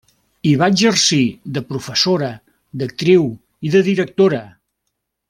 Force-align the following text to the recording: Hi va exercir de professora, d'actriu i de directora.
Hi 0.51 0.53
va 0.61 0.69
exercir 0.71 1.19
de 1.57 1.63
professora, 1.73 2.31
d'actriu 2.83 3.29
i 3.69 3.73
de 3.77 3.83
directora. 3.93 4.41